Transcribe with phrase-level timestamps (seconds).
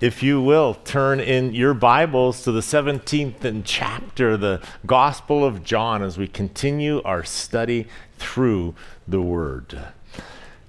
[0.00, 6.02] if you will, turn in your Bibles to the 17th chapter, the Gospel of John,
[6.02, 8.76] as we continue our study through
[9.08, 9.76] the Word.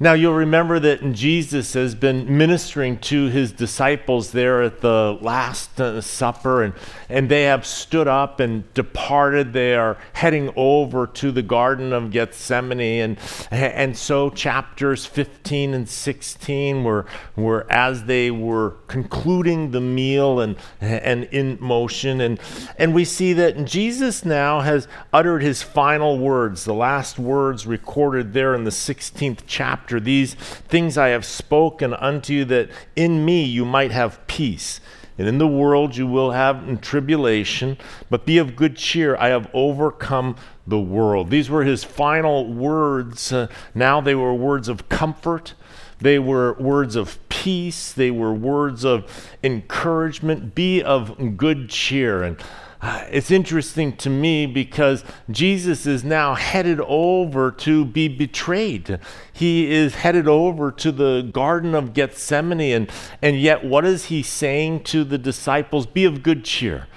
[0.02, 5.76] Now, you'll remember that Jesus has been ministering to his disciples there at the Last
[6.02, 6.74] Supper, and,
[7.10, 9.52] and they have stood up and departed.
[9.52, 12.80] They are heading over to the Garden of Gethsemane.
[12.80, 13.18] And,
[13.52, 20.56] and so, chapters 15 and 16 were, were as they were concluding the meal and,
[20.80, 22.22] and in motion.
[22.22, 22.40] And,
[22.78, 28.32] and we see that Jesus now has uttered his final words, the last words recorded
[28.32, 33.26] there in the 16th chapter after these things I have spoken unto you, that in
[33.26, 34.80] me you might have peace.
[35.18, 37.76] And in the world you will have tribulation,
[38.08, 39.18] but be of good cheer.
[39.18, 40.36] I have overcome
[40.68, 41.32] the world.
[41.32, 43.34] These were his final words.
[43.34, 45.56] Uh, now they were words of comfort.
[45.98, 47.92] They were words of peace.
[47.92, 50.54] They were words of encouragement.
[50.54, 52.22] Be of good cheer.
[52.22, 52.38] And
[53.10, 59.00] it's interesting to me because Jesus is now headed over to be betrayed.
[59.32, 62.92] He is headed over to the Garden of Gethsemane, and,
[63.22, 65.86] and yet, what is he saying to the disciples?
[65.86, 66.88] Be of good cheer.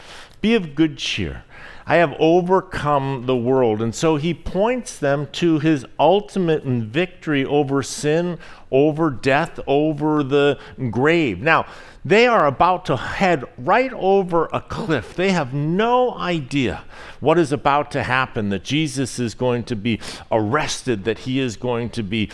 [0.41, 1.45] Be of good cheer.
[1.87, 3.83] I have overcome the world.
[3.83, 8.39] And so he points them to his ultimate victory over sin,
[8.73, 10.59] over death, over the
[10.91, 11.41] grave.
[11.41, 11.67] Now,
[12.05, 15.15] they are about to head right over a cliff.
[15.15, 16.83] They have no idea
[17.21, 20.01] what is about to happen that Jesus is going to be
[20.33, 22.31] arrested, that he is going to be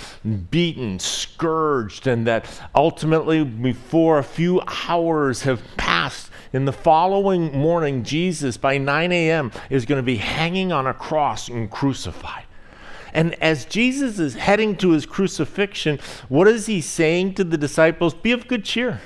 [0.51, 8.03] beaten, scourged, and that ultimately, before a few hours have passed, in the following morning,
[8.03, 12.45] Jesus, by 9 a.m., is going to be hanging on a cross and crucified.
[13.19, 18.15] And as Jesus is heading to his crucifixion, what is he saying to the disciples?
[18.15, 19.01] Be of good cheer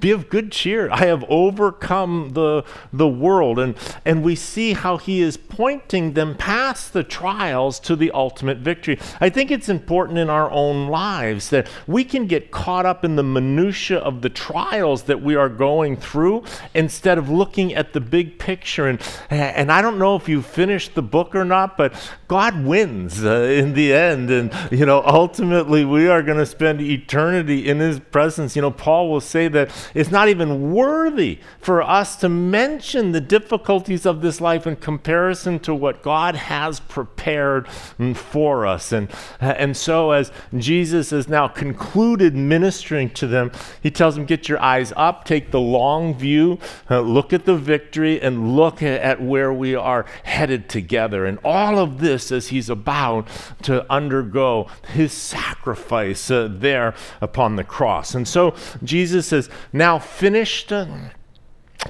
[0.00, 0.90] be of good cheer.
[0.90, 3.58] I have overcome the, the world.
[3.58, 8.58] And, and we see how he is pointing them past the trials to the ultimate
[8.58, 8.98] victory.
[9.20, 13.16] I think it's important in our own lives that we can get caught up in
[13.16, 18.00] the minutiae of the trials that we are going through instead of looking at the
[18.00, 18.86] big picture.
[18.86, 21.94] And, and I don't know if you finished the book or not, but
[22.28, 24.30] God wins uh, in the end.
[24.30, 28.56] And, you know, ultimately we are going to spend eternity in his presence.
[28.56, 33.20] You know, Paul will say that it's not even worthy for us to mention the
[33.20, 37.68] difficulties of this life in comparison to what God has prepared
[38.14, 38.92] for us.
[38.92, 39.08] And,
[39.40, 43.50] and so, as Jesus has now concluded ministering to them,
[43.82, 46.58] he tells them, Get your eyes up, take the long view,
[46.90, 51.24] uh, look at the victory, and look at, where we are headed together.
[51.24, 53.28] And all of this as he's about
[53.62, 58.14] to undergo his sacrifice uh, there upon the cross.
[58.14, 60.86] And so, Jesus says, now finished uh,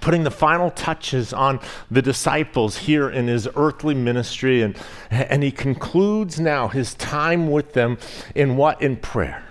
[0.00, 1.60] putting the final touches on
[1.90, 4.62] the disciples here in his earthly ministry.
[4.62, 4.76] And,
[5.10, 7.98] and he concludes now his time with them
[8.34, 8.80] in what?
[8.82, 9.42] In prayer.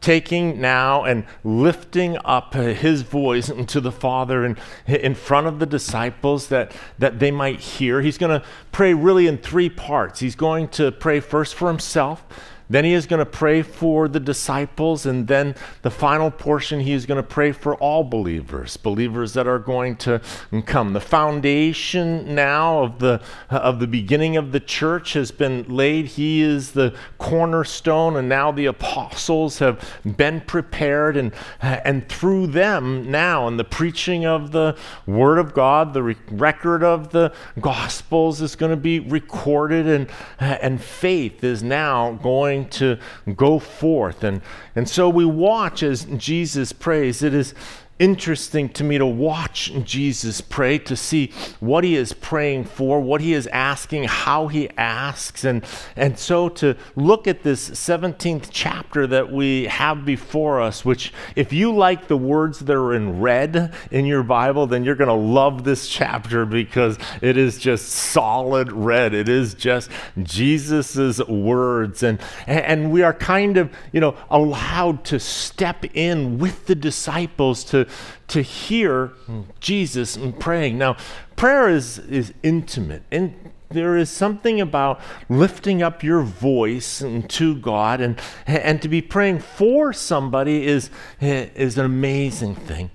[0.00, 5.66] Taking now and lifting up his voice to the Father and in front of the
[5.66, 8.00] disciples that, that they might hear.
[8.00, 10.20] He's going to pray really in three parts.
[10.20, 12.24] He's going to pray first for himself
[12.70, 16.92] then he is going to pray for the disciples, and then the final portion, he
[16.92, 20.20] is going to pray for all believers, believers that are going to
[20.66, 20.92] come.
[20.92, 23.20] The foundation now of the,
[23.50, 26.06] of the beginning of the church has been laid.
[26.06, 29.84] He is the cornerstone, and now the apostles have
[30.16, 34.76] been prepared, and, and through them now, in the preaching of the
[35.06, 40.08] Word of God, the re- record of the Gospels is going to be recorded, and,
[40.38, 42.98] and faith is now going to
[43.36, 44.24] go forth.
[44.24, 44.42] And,
[44.74, 47.22] and so we watch as Jesus prays.
[47.22, 47.54] It is
[48.00, 51.30] interesting to me to watch Jesus pray, to see
[51.60, 55.44] what he is praying for, what he is asking, how he asks.
[55.44, 55.64] And,
[55.94, 61.52] and so to look at this 17th chapter that we have before us, which, if
[61.52, 65.14] you like the words that are in red in your Bible, then you're going to
[65.14, 69.12] love this chapter because it is just solid red.
[69.12, 69.90] It is just
[70.22, 72.02] Jesus's words.
[72.02, 77.62] And, and we are kind of, you know, allowed to step in with the disciples
[77.64, 77.89] to
[78.28, 79.12] to hear
[79.60, 80.78] Jesus praying.
[80.78, 80.96] Now,
[81.36, 88.00] prayer is, is intimate, and there is something about lifting up your voice to God,
[88.00, 90.90] and, and to be praying for somebody is,
[91.20, 92.90] is an amazing thing.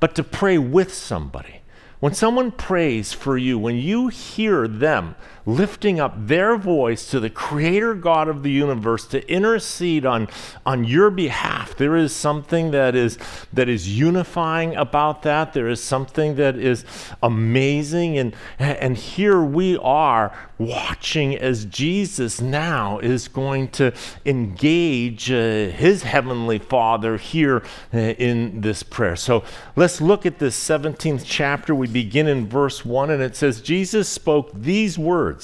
[0.00, 1.60] But to pray with somebody,
[2.00, 5.14] when someone prays for you, when you hear them
[5.46, 10.28] lifting up their voice to the creator God of the universe to intercede on,
[10.66, 11.76] on your behalf.
[11.76, 13.16] There is something that is,
[13.52, 15.52] that is unifying about that.
[15.52, 16.84] There is something that is
[17.22, 18.18] amazing.
[18.18, 23.92] And, and here we are watching as Jesus now is going to
[24.24, 29.16] engage uh, his heavenly Father here uh, in this prayer.
[29.16, 29.44] So
[29.74, 31.74] let's look at this 17th chapter.
[31.74, 35.35] We begin in verse 1, and it says, Jesus spoke these words,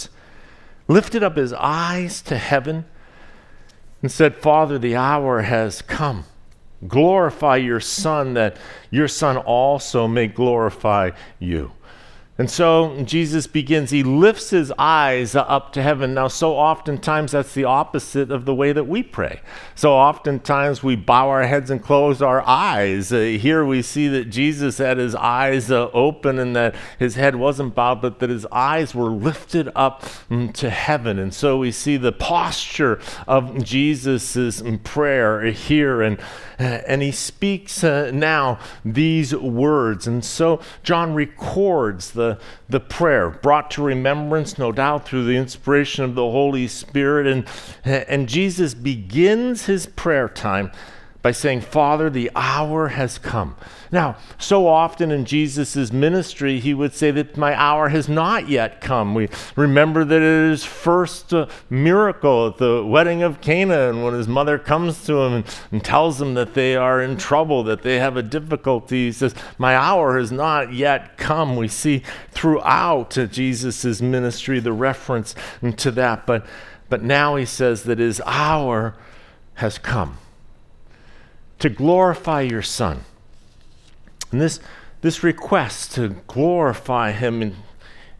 [0.88, 2.84] lifted up his eyes to heaven,
[4.02, 6.24] and said, Father, the hour has come.
[6.86, 8.56] Glorify your Son, that
[8.90, 11.72] your Son also may glorify you.
[12.42, 16.12] And so Jesus begins, he lifts his eyes up to heaven.
[16.12, 19.42] Now, so oftentimes that's the opposite of the way that we pray.
[19.76, 23.12] So oftentimes we bow our heads and close our eyes.
[23.12, 27.36] Uh, here we see that Jesus had his eyes uh, open and that his head
[27.36, 31.20] wasn't bowed, but that his eyes were lifted up um, to heaven.
[31.20, 36.02] And so we see the posture of Jesus' prayer here.
[36.02, 36.18] And,
[36.58, 40.08] and he speaks uh, now these words.
[40.08, 42.31] And so John records the
[42.68, 47.26] the, prayer, brought to remembrance, no doubt, through the inspiration of the Holy Spirit.
[47.26, 47.46] And,
[47.84, 50.70] and Jesus begins his prayer time
[51.22, 53.54] by saying, Father, the hour has come.
[53.92, 58.80] Now, so often in Jesus' ministry, he would say that my hour has not yet
[58.80, 59.14] come.
[59.14, 61.32] We remember that it is first
[61.70, 65.84] miracle at the wedding of Cana, and when his mother comes to him and, and
[65.84, 69.76] tells him that they are in trouble, that they have a difficulty, he says, My
[69.76, 71.54] hour has not yet come.
[71.54, 72.02] We see
[72.32, 75.36] throughout Jesus' ministry the reference
[75.76, 76.26] to that.
[76.26, 76.44] But,
[76.88, 78.96] but now he says that his hour
[79.54, 80.18] has come
[81.62, 83.04] to glorify your Son.
[84.32, 84.58] And this,
[85.00, 87.56] this request to glorify Him in,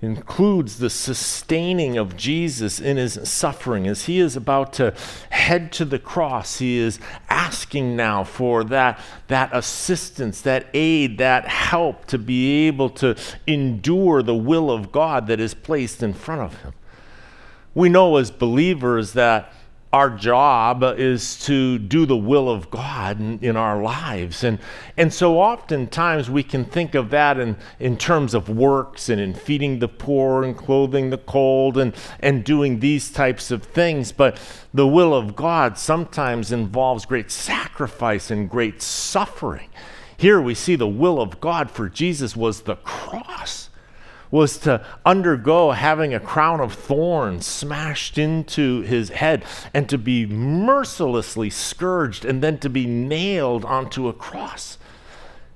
[0.00, 3.88] includes the sustaining of Jesus in His suffering.
[3.88, 4.94] As He is about to
[5.30, 11.48] head to the cross, He is asking now for that, that assistance, that aid, that
[11.48, 13.16] help to be able to
[13.48, 16.74] endure the will of God that is placed in front of Him.
[17.74, 19.52] We know as believers that
[19.92, 24.42] our job is to do the will of God in, in, our lives.
[24.42, 24.58] And,
[24.96, 29.34] and so oftentimes we can think of that in, in terms of works and in
[29.34, 34.12] feeding the poor and clothing the cold and, and doing these types of things.
[34.12, 34.40] But
[34.72, 39.68] the will of God sometimes involves great sacrifice and great suffering.
[40.16, 43.68] Here we see the will of God for Jesus was the cross
[44.32, 50.26] was to undergo having a crown of thorns smashed into his head and to be
[50.26, 54.79] mercilessly scourged and then to be nailed onto a cross.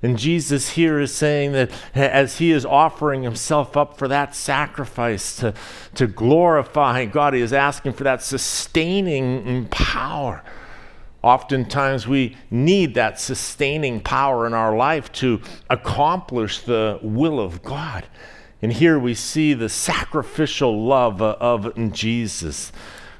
[0.02, 5.36] And Jesus here is saying that as he is offering himself up for that sacrifice
[5.36, 5.54] to,
[5.94, 10.44] to glorify God, he is asking for that sustaining power.
[11.22, 15.40] Oftentimes, we need that sustaining power in our life to
[15.70, 18.06] accomplish the will of God.
[18.62, 22.72] And here we see the sacrificial love of Jesus.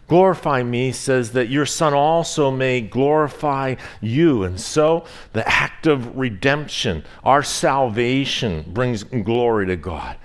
[0.09, 4.45] Glorify me says that your Son also may glorify you.
[4.45, 10.17] And so the act of redemption, our salvation, brings glory to God.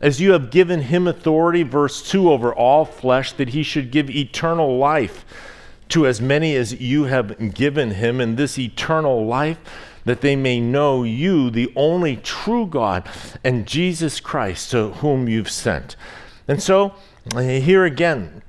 [0.00, 4.08] As you have given him authority, verse 2, over all flesh, that he should give
[4.08, 5.24] eternal life
[5.88, 8.20] to as many as you have given him.
[8.20, 9.58] And this eternal life
[10.04, 13.08] that they may know you, the only true God,
[13.42, 15.96] and Jesus Christ, to whom you've sent.
[16.46, 16.94] And so,
[17.34, 18.42] uh, here again,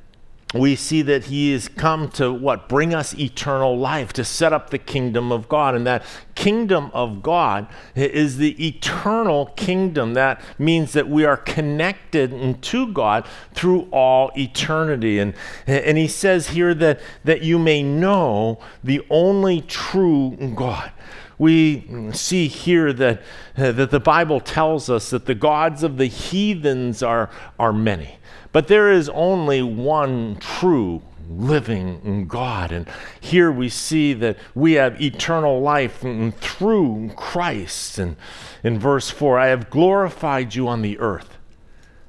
[0.53, 4.69] we see that he has come to what bring us eternal life to set up
[4.69, 5.75] the kingdom of god.
[5.75, 6.03] And that
[6.35, 10.13] kingdom of god is the eternal kingdom.
[10.13, 15.19] That means that we are connected to god through all eternity.
[15.19, 15.33] And,
[15.67, 20.91] and he says here that, that you may know the only true god.
[21.37, 23.21] We see here that,
[23.57, 28.19] that the Bible tells us that the gods of the heathens are, are many.
[28.55, 32.71] But there is only one true living God.
[32.71, 32.87] And
[33.19, 36.05] here we see that we have eternal life
[36.39, 37.99] through Christ.
[37.99, 38.15] And
[38.63, 41.37] in verse 4, I have glorified you on the earth.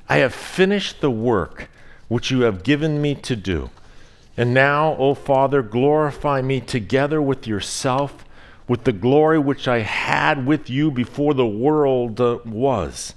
[0.08, 1.68] I have finished the work
[2.06, 3.70] which you have given me to do.
[4.36, 8.24] And now, O Father, glorify me together with yourself
[8.68, 13.14] with the glory which I had with you before the world uh, was.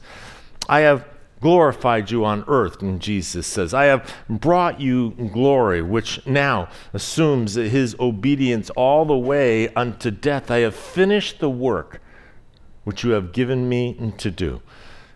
[0.68, 1.06] I have
[1.42, 7.56] glorified you on earth, and Jesus says, I have brought you glory, which now assumes
[7.56, 10.52] his obedience all the way unto death.
[10.52, 12.02] I have finished the work
[12.84, 14.62] which you have given me to do.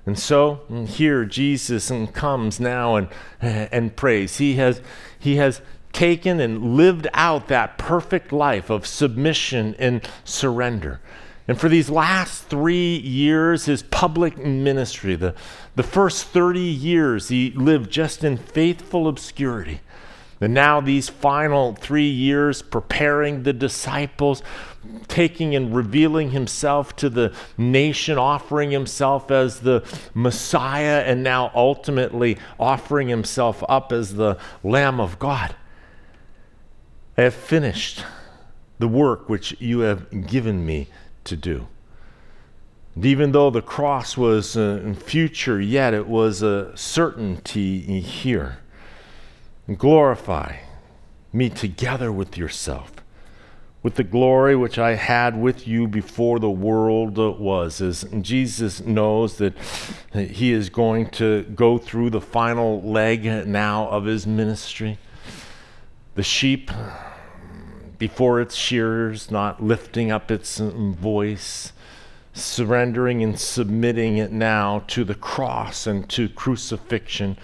[0.05, 3.07] And so mm, here Jesus comes now and,
[3.41, 4.37] and prays.
[4.37, 4.81] He has,
[5.17, 5.61] he has
[5.93, 10.99] taken and lived out that perfect life of submission and surrender.
[11.47, 15.35] And for these last three years, his public ministry, the,
[15.75, 19.81] the first 30 years, he lived just in faithful obscurity.
[20.39, 24.43] And now, these final three years, preparing the disciples,
[25.07, 32.37] taking and revealing himself to the nation, offering himself as the Messiah, and now ultimately
[32.59, 35.55] offering himself up as the Lamb of God.
[37.17, 38.03] I have finished
[38.79, 40.89] the work which you have given me
[41.25, 41.67] to do.
[42.95, 48.59] And even though the cross was uh, future, yet it was a certainty here.
[49.77, 50.57] Glorify
[51.31, 52.91] me together with yourself,
[53.81, 57.81] with the glory which I had with you before the world was.
[57.81, 59.57] As Jesus knows that
[60.13, 64.99] he is going to go through the final leg now of his ministry.
[66.15, 66.69] The sheep
[68.03, 71.71] before its shearers, not lifting up its voice,
[72.33, 77.37] surrendering and submitting it now to the cross and to crucifixion,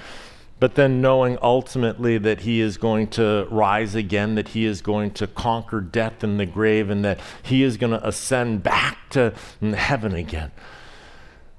[0.59, 5.09] but then knowing ultimately that he is going to rise again, that he is going
[5.11, 9.33] to conquer death and the grave, and that he is going to ascend back to
[9.61, 10.51] heaven again.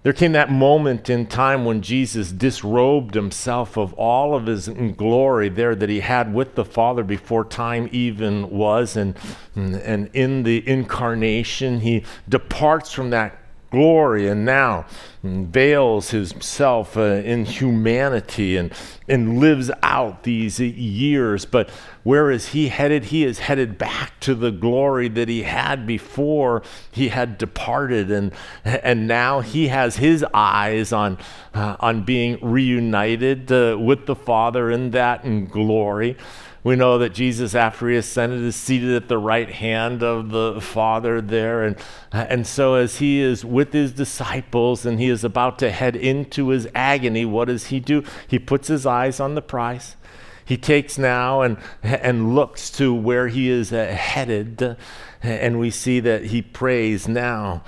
[0.03, 5.51] There came that moment in time when Jesus disrobed himself of all of his glory
[5.51, 8.97] there that he had with the Father before time even was.
[8.97, 9.15] And,
[9.55, 13.40] and in the incarnation, he departs from that
[13.71, 14.85] glory and now
[15.23, 18.73] veils himself uh, in humanity and,
[19.07, 21.45] and lives out these years.
[21.45, 21.71] But
[22.03, 23.05] where is he headed?
[23.05, 28.11] He is headed back to the glory that he had before he had departed.
[28.11, 28.33] And,
[28.65, 31.19] and now he has his eyes on,
[31.55, 36.17] uh, on being reunited uh, with the Father in that in glory.
[36.63, 40.61] We know that Jesus, after he ascended, is seated at the right hand of the
[40.61, 41.65] Father there.
[41.65, 41.77] And,
[42.13, 46.49] and so, as he is with his disciples and he is about to head into
[46.49, 48.05] his agony, what does he do?
[48.29, 49.97] He puts his eyes on the prize.
[50.45, 54.77] He takes now and, and looks to where he is uh, headed.
[55.23, 57.63] And we see that he prays now,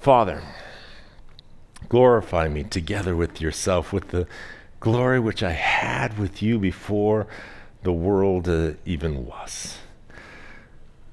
[0.00, 0.42] Father,
[1.88, 4.26] glorify me together with yourself, with the
[4.80, 7.28] glory which I had with you before
[7.84, 9.78] the world uh, even was.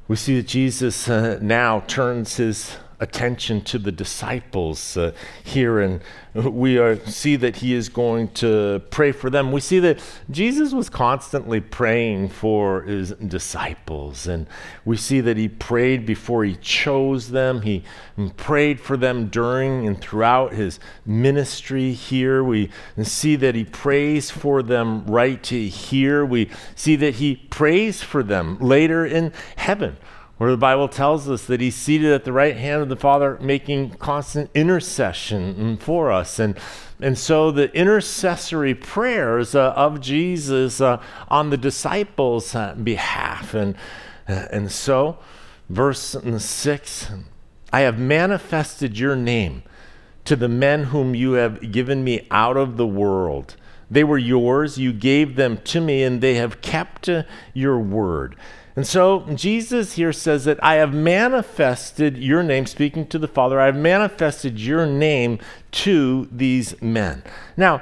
[0.08, 5.12] We see that Jesus uh, now turns his attention to the disciples uh,
[5.44, 6.02] here, and
[6.36, 9.52] we are, see that he is going to pray for them.
[9.52, 14.48] We see that Jesus was constantly praying for his disciples, and
[14.86, 17.64] we see that he prayed before he chose them.
[17.64, 17.84] He
[18.38, 22.44] prayed for them during and throughout his ministry here.
[22.44, 22.70] We
[23.02, 26.24] see that he prays for them right here.
[26.24, 29.98] We see that he prays for them later in heaven
[30.42, 33.38] where the Bible tells us that he's seated at the right hand of the Father,
[33.42, 36.40] making constant intercession for us.
[36.40, 36.58] And,
[37.00, 43.54] and so the intercessory prayers uh, of Jesus uh, on the disciples' uh, behalf.
[43.54, 43.76] And,
[44.28, 45.20] uh, and so,
[45.70, 47.12] verse 6
[47.72, 49.62] I have manifested your name
[50.26, 53.58] to the men whom you have given me out of the world.
[53.92, 58.36] They were yours, you gave them to me, and they have kept uh, your word.
[58.76, 63.60] And so Jesus here says that I have manifested your name, speaking to the Father,
[63.60, 65.40] I have manifested your name
[65.72, 67.24] to these men.
[67.58, 67.82] Now,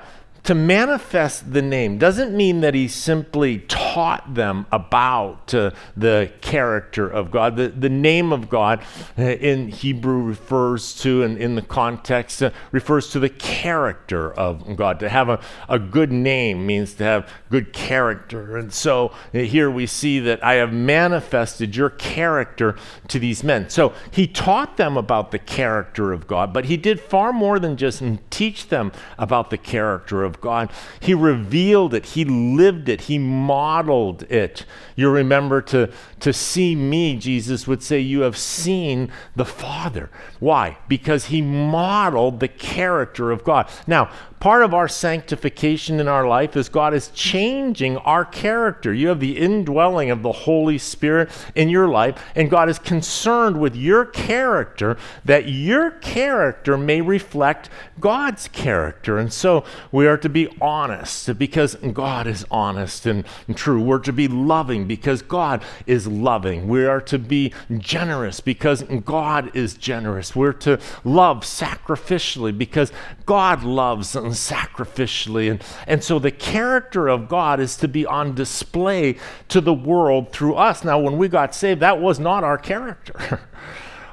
[0.49, 7.07] to manifest the name doesn't mean that he simply taught them about uh, the character
[7.07, 7.55] of God.
[7.55, 8.83] The, the name of God
[9.15, 14.75] uh, in Hebrew refers to, and in the context, uh, refers to the character of
[14.75, 14.99] God.
[15.01, 18.57] To have a, a good name means to have good character.
[18.57, 22.75] And so uh, here we see that I have manifested your character
[23.09, 23.69] to these men.
[23.69, 27.77] So he taught them about the character of God, but he did far more than
[27.77, 28.01] just
[28.31, 30.71] teach them about the character of God.
[30.99, 34.65] He revealed it, He lived it, He modeled it.
[34.95, 40.09] You remember to, to see me, Jesus would say, You have seen the Father.
[40.39, 40.77] Why?
[40.87, 43.69] Because He modeled the character of God.
[43.87, 48.93] Now, part of our sanctification in our life is God is changing our character.
[48.93, 53.59] You have the indwelling of the Holy Spirit in your life, and God is concerned
[53.59, 57.69] with your character that your character may reflect
[57.99, 59.17] God's character.
[59.17, 63.81] And so we are to be honest because God is honest and true.
[63.81, 66.67] We're to be loving because God is loving.
[66.67, 70.35] We are to be generous because God is generous.
[70.35, 72.91] We're to love sacrificially because
[73.25, 75.51] God loves sacrificially.
[75.51, 79.17] And, and so the character of God is to be on display
[79.49, 80.83] to the world through us.
[80.83, 83.41] Now, when we got saved, that was not our character.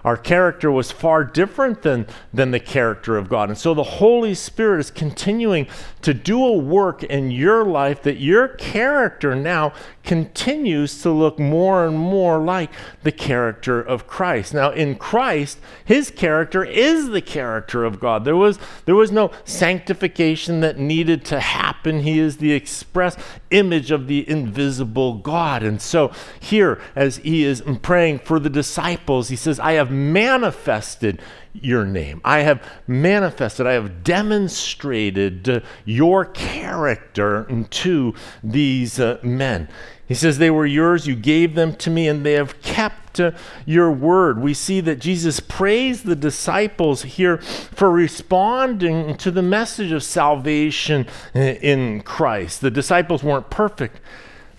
[0.07, 3.49] Our character was far different than, than the character of God.
[3.49, 5.67] And so the Holy Spirit is continuing
[6.03, 9.73] to do a work in your life that your character now
[10.05, 12.71] continues to look more and more like
[13.03, 14.55] the character of Christ.
[14.55, 18.25] Now, in Christ, his character is the character of God.
[18.25, 22.01] There was, there was no sanctification that needed to happen.
[22.01, 23.17] He is the express
[23.51, 25.65] image of the invisible God.
[25.65, 31.21] And so, here, as he is praying for the disciples, he says, I have manifested
[31.53, 32.21] your name.
[32.25, 39.69] I have manifested, I have demonstrated uh, your character to these uh, men.
[40.07, 43.33] He says, They were yours, you gave them to me, and they have kept uh,
[43.65, 44.41] your word.
[44.41, 51.07] We see that Jesus praised the disciples here for responding to the message of salvation
[51.35, 52.61] uh, in Christ.
[52.61, 54.01] The disciples weren't perfect,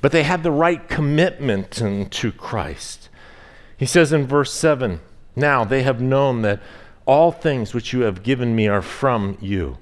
[0.01, 3.09] but they had the right commitment um, to Christ.
[3.77, 4.99] He says in verse 7
[5.37, 6.59] Now they have known that
[7.05, 9.77] all things which you have given me are from you.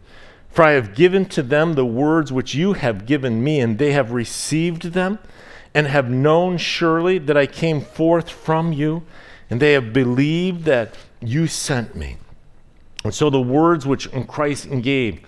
[0.49, 3.93] For I have given to them the words which you have given me, and they
[3.93, 5.17] have received them
[5.73, 9.03] and have known surely that I came forth from you,
[9.49, 12.17] and they have believed that you sent me.
[13.03, 15.21] And so the words which Christ gave,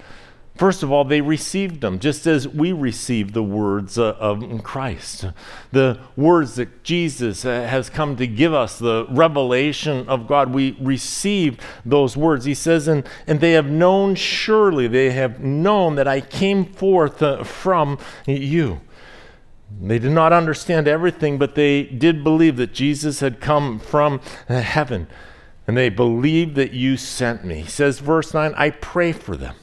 [0.57, 5.25] first of all, they received them, just as we receive the words uh, of Christ.
[5.71, 10.77] The words that Jesus uh, has come to give us, the revelation of God, we
[10.79, 12.45] receive those words.
[12.45, 17.21] He says, and, and they have known surely, they have known that I came forth
[17.21, 18.81] uh, from you.
[19.81, 25.07] They did not understand everything, but they did believe that Jesus had come from heaven.
[25.67, 27.61] And they believed that you sent me.
[27.61, 29.55] He says, verse 9, I pray for them.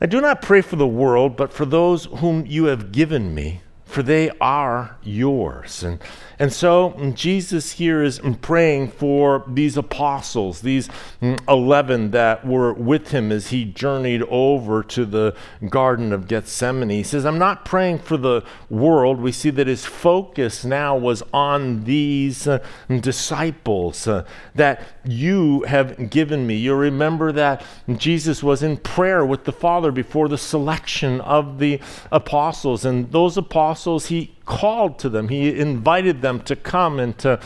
[0.00, 3.62] I do not pray for the world, but for those whom you have given me,
[3.84, 5.82] for they are yours.
[5.82, 6.00] And,
[6.38, 10.88] and so mm, Jesus here is mm, praying for these apostles, these
[11.20, 15.34] mm, 11 that were with him as he journeyed over to the
[15.68, 16.90] Garden of Gethsemane.
[16.90, 19.20] He says, I'm not praying for the world.
[19.20, 24.24] We see that his focus now was on these uh, disciples uh,
[24.54, 26.54] that you have given me.
[26.54, 27.64] You remember that
[27.96, 31.80] Jesus was in prayer with the Father before the selection of the
[32.12, 35.28] apostles, and those apostles he called to them.
[35.28, 37.36] He invited them to come and to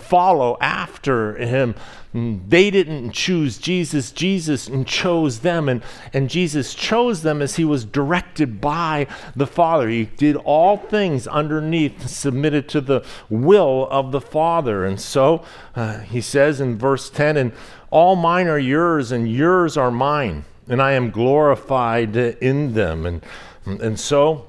[0.00, 1.76] follow after him.
[2.12, 7.84] They didn't choose Jesus, Jesus chose them, and, and Jesus chose them as he was
[7.84, 9.88] directed by the Father.
[9.88, 14.84] He did all things underneath, submitted to the will of the Father.
[14.84, 15.44] And so
[15.76, 17.52] uh, he says in verse 10 and
[17.90, 23.06] all mine are yours, and yours are mine, and I am glorified in them.
[23.06, 23.22] And,
[23.64, 24.46] and so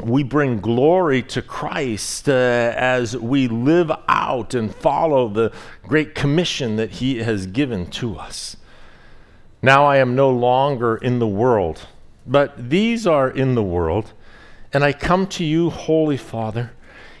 [0.00, 5.52] we bring glory to Christ uh, as we live out and follow the
[5.82, 8.56] great commission that He has given to us.
[9.60, 11.86] Now I am no longer in the world,
[12.26, 14.12] but these are in the world,
[14.72, 16.72] and I come to you, Holy Father.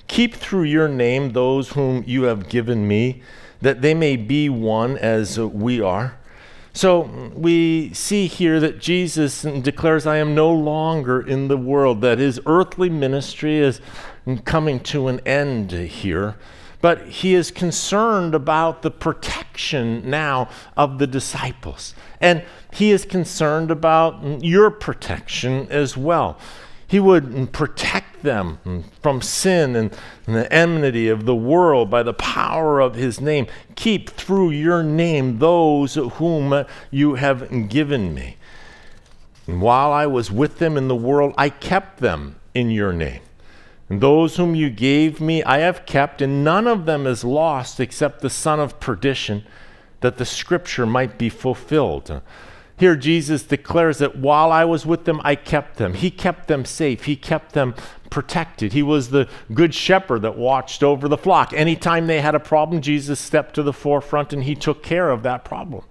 [0.08, 3.22] Keep through your name those whom you have given me,
[3.60, 6.18] that they may be one as we are.
[6.72, 12.18] So we see here that Jesus declares, I am no longer in the world, that
[12.18, 13.80] his earthly ministry is
[14.44, 16.36] coming to an end here.
[16.80, 21.94] But he is concerned about the protection now of the disciples.
[22.20, 26.38] And he is concerned about your protection as well.
[26.92, 32.80] He would protect them from sin and, the enmity of the world by the power
[32.80, 33.46] of his name.
[33.76, 38.36] Keep through your name those whom you have given me.
[39.46, 43.22] And while I was with them in the world, I kept them in your name.
[43.88, 47.80] And those whom you gave me, I have kept, and none of them is lost
[47.80, 49.46] except the son of perdition,
[50.02, 52.20] that the scripture might be fulfilled.
[52.82, 55.94] Here, Jesus declares that while I was with them, I kept them.
[55.94, 57.76] He kept them safe, He kept them
[58.10, 58.72] protected.
[58.72, 61.52] He was the good shepherd that watched over the flock.
[61.52, 65.22] Anytime they had a problem, Jesus stepped to the forefront and He took care of
[65.22, 65.84] that problem.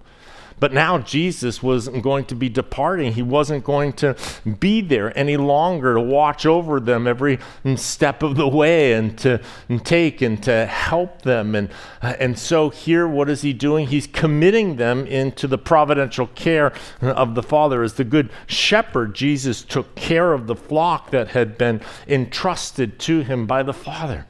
[0.62, 3.14] But now Jesus was going to be departing.
[3.14, 4.14] He wasn't going to
[4.60, 7.40] be there any longer to watch over them every
[7.74, 11.56] step of the way and to and take and to help them.
[11.56, 11.68] And,
[12.00, 13.88] uh, and so here, what is he doing?
[13.88, 17.82] He's committing them into the providential care of the Father.
[17.82, 23.22] As the good shepherd, Jesus took care of the flock that had been entrusted to
[23.22, 24.28] him by the Father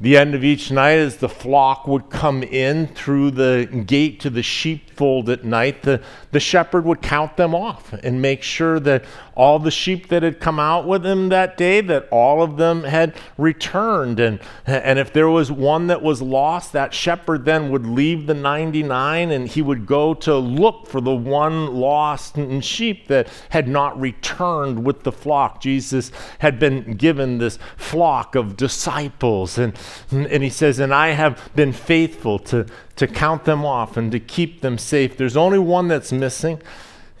[0.00, 4.30] the end of each night, as the flock would come in through the gate to
[4.30, 9.04] the sheepfold at night, the, the shepherd would count them off and make sure that
[9.40, 12.84] all the sheep that had come out with him that day, that all of them
[12.84, 14.20] had returned.
[14.20, 18.34] And, and if there was one that was lost, that shepherd then would leave the
[18.34, 23.98] 99 and he would go to look for the one lost sheep that had not
[23.98, 25.62] returned with the flock.
[25.62, 29.56] Jesus had been given this flock of disciples.
[29.56, 29.74] And,
[30.10, 34.20] and he says, And I have been faithful to, to count them off and to
[34.20, 35.16] keep them safe.
[35.16, 36.60] There's only one that's missing.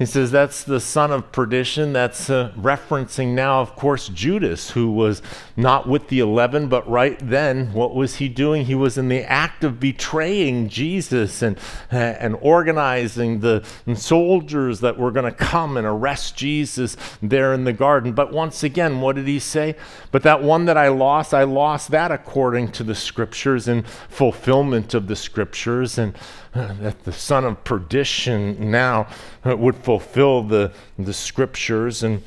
[0.00, 1.92] He says that's the son of perdition.
[1.92, 5.20] That's uh, referencing now, of course, Judas, who was
[5.58, 8.64] not with the 11, but right then, what was he doing?
[8.64, 11.58] He was in the act of betraying Jesus and,
[11.92, 13.62] uh, and organizing the
[13.94, 18.14] soldiers that were going to come and arrest Jesus there in the garden.
[18.14, 19.76] But once again, what did he say?
[20.12, 24.94] But that one that I lost, I lost that according to the scriptures and fulfillment
[24.94, 25.98] of the scriptures.
[25.98, 26.16] And
[26.52, 29.06] that the son of perdition now
[29.44, 32.02] would fulfill the, the scriptures.
[32.02, 32.22] And,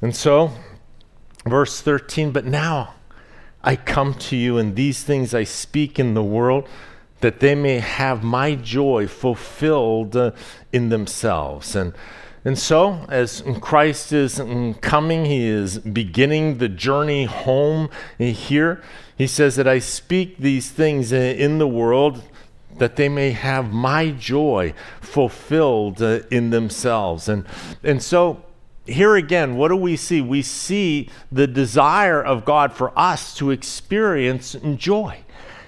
[0.00, 0.52] and so,
[1.44, 2.94] verse 13, but now
[3.62, 6.68] I come to you, and these things I speak in the world,
[7.20, 10.32] that they may have my joy fulfilled uh,
[10.72, 11.74] in themselves.
[11.74, 11.94] And
[12.46, 14.38] and so, as Christ is
[14.82, 17.88] coming, he is beginning the journey home
[18.18, 18.82] here.
[19.16, 22.22] He says that I speak these things in the world
[22.78, 27.28] that they may have my joy fulfilled uh, in themselves.
[27.28, 27.46] And,
[27.82, 28.44] and so,
[28.86, 30.20] here again, what do we see?
[30.20, 35.24] We see the desire of God for us to experience joy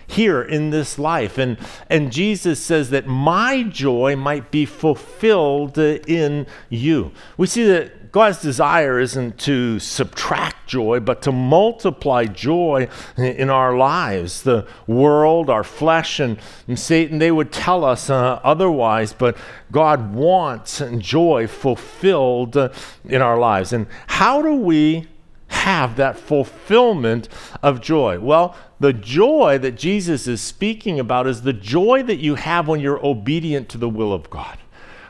[0.06, 1.38] here in this life.
[1.38, 1.58] And,
[1.90, 7.12] and Jesus says that my joy might be fulfilled uh, in you.
[7.36, 13.76] We see that God's desire isn't to subtract joy, but to multiply joy in our
[13.76, 14.40] lives.
[14.40, 16.38] The world, our flesh, and,
[16.76, 19.36] Satan, they would tell us uh, otherwise, but
[19.70, 22.70] God wants joy fulfilled uh,
[23.04, 23.74] in our lives.
[23.74, 25.08] And how do we
[25.48, 27.28] have that fulfillment
[27.62, 28.18] of joy?
[28.18, 32.80] Well, the joy that Jesus is speaking about is the joy that you have when
[32.80, 34.56] you're obedient to the will of God.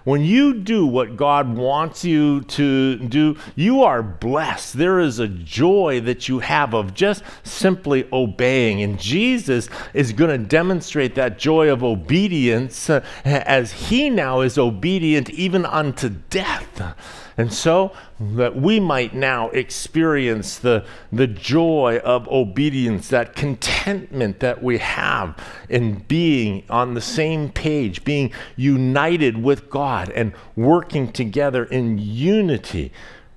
[0.06, 4.74] When you do what God wants you to do, you are blessed.
[4.74, 8.82] There is a joy that you have of just simply obeying.
[8.82, 14.58] And Jesus is going to demonstrate that joy of obedience uh, as he now is
[14.58, 16.94] obedient even unto death.
[17.38, 24.62] And so that we might now experience the, the joy of obedience, that contentment that
[24.62, 25.36] we have
[25.68, 32.90] in being on the same page, being united with God and working together in unity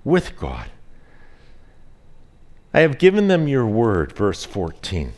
[0.06, 0.70] with God.
[2.74, 5.12] I have given them your word, verse 14.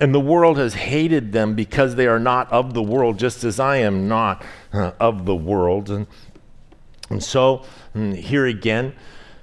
[0.00, 3.58] And the world has hated them because they are not of the world, just as
[3.58, 5.90] I am not uh, of the world.
[5.90, 6.06] And
[7.10, 7.64] and so,
[7.98, 8.94] mm, here again,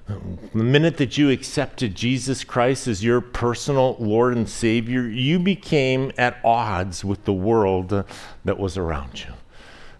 [0.07, 6.11] the minute that you accepted Jesus Christ as your personal Lord and Savior, you became
[6.17, 8.05] at odds with the world
[8.45, 9.33] that was around you.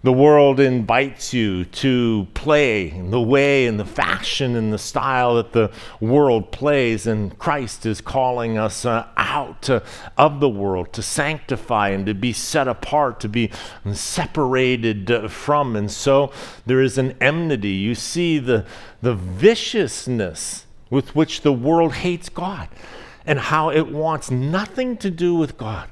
[0.05, 5.51] The world invites you to play the way and the fashion and the style that
[5.51, 9.67] the world plays, and Christ is calling us uh, out
[10.15, 13.49] of the world to sanctify and to be set apart, to be
[13.93, 15.75] separated uh, from.
[15.75, 16.31] And so
[16.67, 17.69] there is an enmity.
[17.69, 18.63] You see the,
[19.01, 22.69] the viciousness with which the world hates God
[23.25, 25.89] and how it wants nothing to do with God.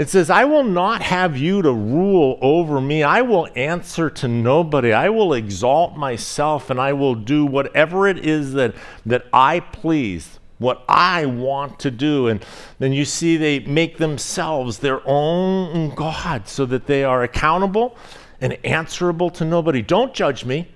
[0.00, 3.02] It says, I will not have you to rule over me.
[3.02, 4.94] I will answer to nobody.
[4.94, 10.40] I will exalt myself and I will do whatever it is that, that I please,
[10.56, 12.28] what I want to do.
[12.28, 12.42] And
[12.78, 17.94] then you see they make themselves their own God so that they are accountable
[18.40, 19.82] and answerable to nobody.
[19.82, 20.68] Don't judge me.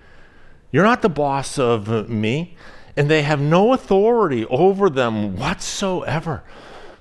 [0.70, 2.58] You're not the boss of me.
[2.94, 6.42] And they have no authority over them whatsoever.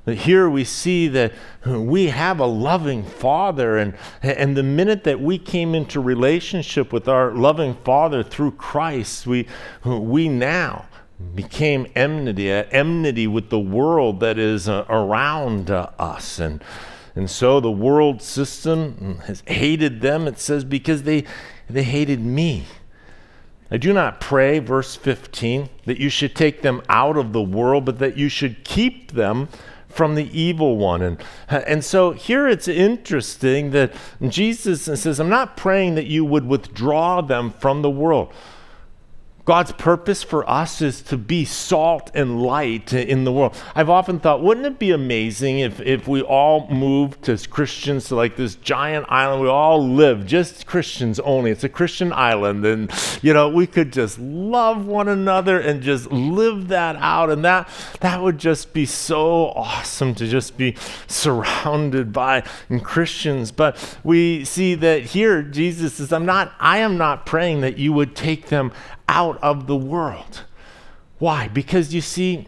[0.06, 1.32] Here we see that
[1.66, 7.08] we have a loving Father, and, and the minute that we came into relationship with
[7.08, 9.48] our loving Father through Christ, we,
[9.86, 10.86] we now
[11.36, 16.38] became enmity, enmity with the world that is uh, around uh, us.
[16.38, 16.62] And,
[17.16, 21.26] And so the world system has hated them, it says, because they,
[21.70, 22.66] they hated me.
[23.70, 27.86] I do not pray, verse 15, that you should take them out of the world,
[27.86, 29.48] but that you should keep them
[29.94, 31.02] from the evil one.
[31.02, 33.94] And, and so here it's interesting that
[34.28, 38.34] Jesus says, I'm not praying that you would withdraw them from the world.
[39.46, 43.62] God's purpose for us is to be salt and light in the world.
[43.76, 48.16] I've often thought, wouldn't it be amazing if, if we all moved as Christians to
[48.16, 49.42] like this giant island?
[49.42, 51.52] We all live just Christians only.
[51.52, 52.66] It's a Christian island.
[52.66, 52.90] And,
[53.22, 57.30] you know, we could just love one another and just live that out.
[57.30, 57.68] And that,
[58.00, 60.78] that would just be so awesome to just be
[61.08, 62.46] surrounded by
[62.82, 63.52] Christians.
[63.52, 67.92] But we see that here Jesus says, I'm not, I am not praying that you
[67.92, 68.72] would take them
[69.08, 70.44] out of the world.
[71.20, 71.48] Why?
[71.48, 72.48] Because you see,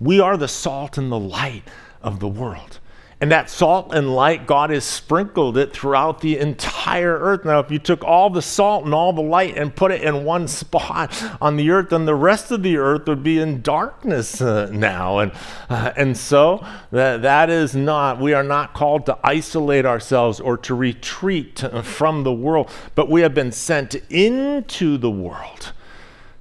[0.00, 1.64] we are the salt and the light
[2.02, 2.78] of the world.
[3.20, 7.44] And that salt and light, God has sprinkled it throughout the entire earth.
[7.44, 10.24] Now, if you took all the salt and all the light and put it in
[10.24, 14.40] one spot on the earth, then the rest of the earth would be in darkness
[14.40, 15.18] uh, now.
[15.18, 15.32] And,
[15.68, 20.56] uh, and so that, that is not, we are not called to isolate ourselves or
[20.58, 25.72] to retreat from the world, but we have been sent into the world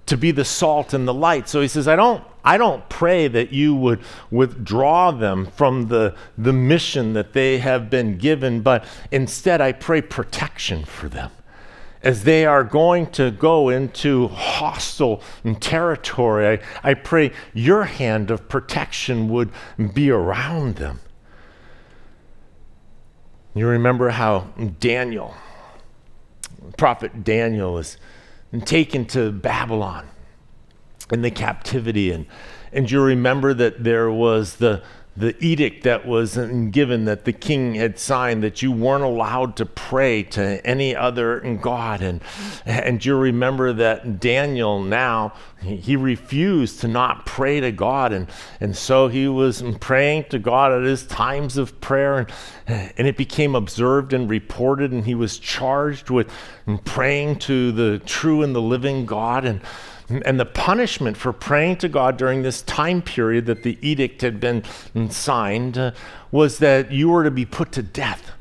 [0.05, 1.47] to be the salt and the light.
[1.47, 6.15] So he says, I don't I don't pray that you would withdraw them from the,
[6.37, 11.31] the mission that they have been given, but instead I pray protection for them.
[12.01, 15.23] As they are going to go into hostile
[15.61, 19.49] territory, I, I pray your hand of protection would
[19.93, 20.99] be around them.
[23.55, 24.49] You remember how
[24.81, 25.33] Daniel,
[26.75, 27.81] prophet Daniel,
[28.53, 30.07] was taken to Babylon
[31.11, 32.11] in the captivity.
[32.11, 32.27] And,
[32.71, 34.83] and you remember that there was the,
[35.15, 36.35] the edict that was
[36.71, 41.39] given that the king had signed that you weren't allowed to pray to any other
[41.61, 42.01] God.
[42.01, 42.19] And,
[42.65, 48.11] and you remember that Daniel now, he refused to not pray to God.
[48.11, 48.27] And,
[48.59, 52.17] and so he was praying to God at his times of prayer.
[52.17, 54.91] And, and it became observed and reported.
[54.91, 56.31] And he was charged with
[56.85, 59.45] praying to the true and the living God.
[59.45, 59.61] And
[60.09, 64.39] and the punishment for praying to God during this time period that the edict had
[64.39, 64.63] been
[65.09, 65.91] signed uh,
[66.31, 68.31] was that you were to be put to death.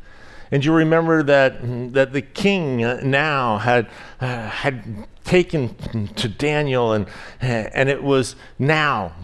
[0.50, 1.60] And you remember that,
[1.94, 3.88] that the king uh, now had,
[4.20, 5.74] uh, had taken
[6.14, 7.06] to Daniel, and,
[7.40, 9.14] and it was now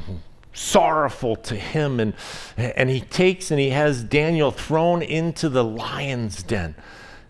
[0.54, 2.00] sorrowful to him.
[2.00, 2.14] And,
[2.56, 6.74] and he takes and he has Daniel thrown into the lion's den.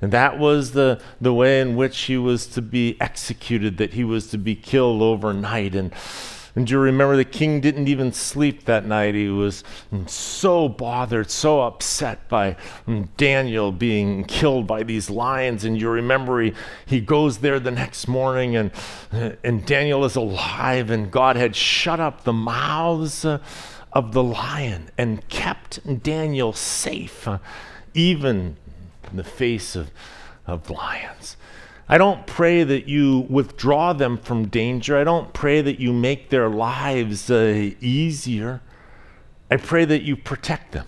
[0.01, 4.05] And that was the, the way in which he was to be executed, that he
[4.05, 5.75] was to be killed overnight.
[5.75, 5.93] And,
[6.55, 9.15] and you remember the king didn't even sleep that night.
[9.15, 9.65] He was
[10.07, 12.57] so bothered, so upset by
[12.87, 15.65] mm, Daniel being killed by these lions.
[15.65, 16.55] And you remember he,
[16.87, 18.71] he goes there the next morning, and,
[19.43, 23.39] and Daniel is alive, and God had shut up the mouths uh,
[23.93, 27.39] of the lion and kept Daniel safe, uh,
[27.95, 28.57] even
[29.11, 29.91] in the face of,
[30.47, 31.37] of lions.
[31.89, 34.99] I don't pray that you withdraw them from danger.
[34.99, 38.61] I don't pray that you make their lives uh, easier.
[39.51, 40.87] I pray that you protect them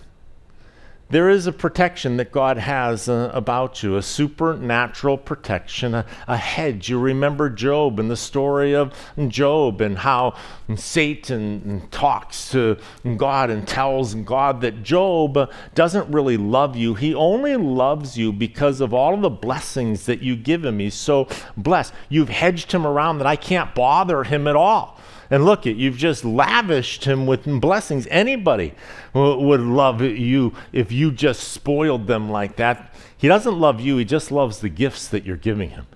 [1.11, 6.37] there is a protection that God has uh, about you, a supernatural protection, a, a,
[6.37, 6.89] hedge.
[6.89, 8.93] You remember Job and the story of
[9.27, 10.35] Job and how
[10.75, 12.77] Satan talks to
[13.17, 16.93] God and tells God that Job doesn't really love you.
[16.93, 20.79] He only loves you because of all of the blessings that you give him.
[20.79, 21.93] He's so blessed.
[22.07, 24.97] You've hedged him around that I can't bother him at all.
[25.31, 28.05] And look, at you've just lavished him with blessings.
[28.11, 28.73] Anybody
[29.13, 32.93] would love you if you just spoiled them like that.
[33.17, 35.87] He doesn't love you, he just loves the gifts that you're giving him.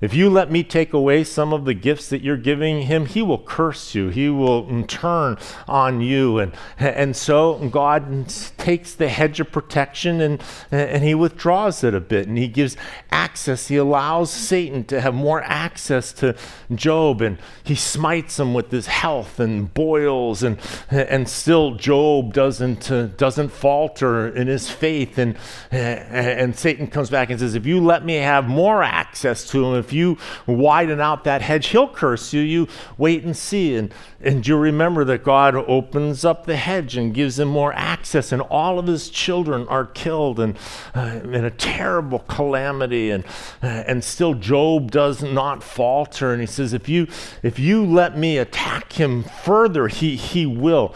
[0.00, 3.20] If you let me take away some of the gifts that you're giving him, he
[3.20, 4.08] will curse you.
[4.08, 5.36] He will turn
[5.68, 6.38] on you.
[6.38, 12.00] And, and so God takes the hedge of protection and, and he withdraws it a
[12.00, 12.28] bit.
[12.28, 12.78] And he gives
[13.10, 13.68] access.
[13.68, 16.34] He allows Satan to have more access to
[16.74, 17.20] Job.
[17.20, 20.42] And he smites him with his health and boils.
[20.42, 20.58] And,
[20.90, 25.18] and still Job doesn't, uh, doesn't falter in his faith.
[25.18, 25.36] And,
[25.70, 29.89] and Satan comes back and says, if you let me have more access to him,
[29.90, 32.40] if you widen out that hedge, he'll curse you.
[32.40, 33.74] You wait and see.
[33.74, 38.30] And, and you remember that God opens up the hedge and gives him more access,
[38.30, 40.56] and all of his children are killed and
[40.94, 43.10] uh, in a terrible calamity.
[43.10, 43.24] And,
[43.62, 46.32] uh, and still, Job does not falter.
[46.32, 47.08] And he says, if you,
[47.42, 50.94] if you let me attack him further, he, he will.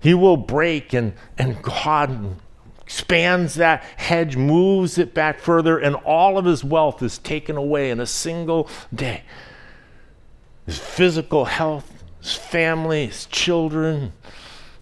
[0.00, 2.36] He will break, and, and God
[2.88, 7.90] expands that hedge, moves it back further, and all of his wealth is taken away
[7.90, 9.22] in a single day.
[10.64, 14.14] His physical health, his family, his children,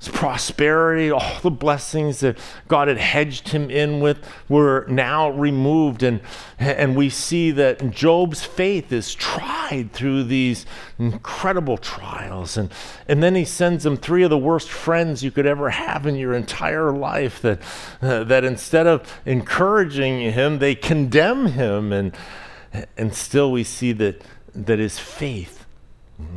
[0.09, 2.39] prosperity, all the blessings that
[2.69, 6.03] God had hedged him in with were now removed.
[6.03, 6.21] And,
[6.59, 10.67] and we see that Job's faith is tried through these
[10.99, 12.57] incredible trials.
[12.57, 12.73] And,
[13.09, 16.17] and then he sends him three of the worst friends you could ever have in
[16.17, 17.61] your entire life that,
[18.01, 21.93] uh, that instead of encouraging him, they condemn him.
[21.93, 22.17] And,
[22.97, 24.23] and still we see that,
[24.55, 25.66] that his faith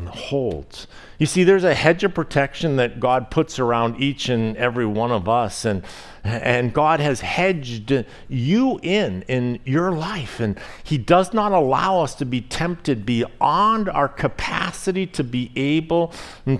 [0.07, 0.87] holds.
[1.19, 5.11] You see, there's a hedge of protection that God puts around each and every one
[5.11, 5.83] of us, and,
[6.23, 12.13] and God has hedged you in in your life, and He does not allow us
[12.15, 16.13] to be tempted beyond our capacity to be able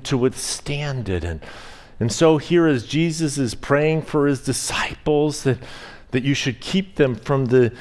[0.04, 1.24] to withstand it.
[1.24, 1.42] And,
[2.00, 5.58] and so, here as Jesus is praying for His disciples, that,
[6.12, 7.74] that you should keep them from the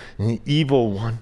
[0.44, 1.20] evil one.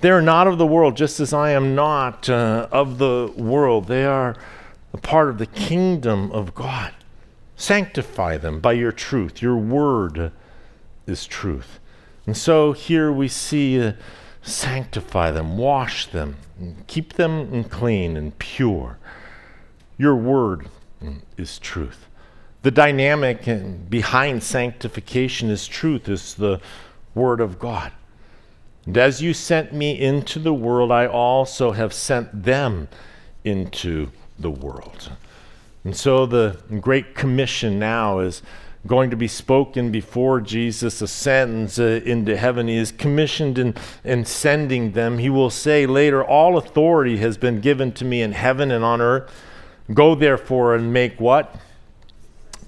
[0.00, 3.86] They are not of the world, just as I am not uh, of the world.
[3.86, 4.34] They are
[4.92, 6.92] a part of the kingdom of God.
[7.56, 9.42] Sanctify them by your truth.
[9.42, 10.32] Your word
[11.06, 11.78] is truth.
[12.26, 13.92] And so here we see uh,
[14.42, 16.36] sanctify them, wash them,
[16.86, 18.98] keep them clean and pure.
[19.98, 20.68] Your word
[21.36, 22.06] is truth.
[22.62, 26.60] The dynamic behind sanctification is truth, is the
[27.14, 27.92] word of God.
[28.90, 32.88] And as you sent me into the world, I also have sent them
[33.44, 35.12] into the world.
[35.84, 38.42] And so the Great Commission now is
[38.88, 42.66] going to be spoken before Jesus ascends uh, into heaven.
[42.66, 45.18] He is commissioned in, in sending them.
[45.18, 49.00] He will say later, All authority has been given to me in heaven and on
[49.00, 49.32] earth.
[49.94, 51.54] Go therefore and make what?